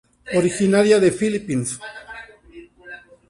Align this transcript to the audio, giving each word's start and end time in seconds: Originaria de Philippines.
Originaria 0.33 0.99
de 0.99 1.11
Philippines. 1.11 1.77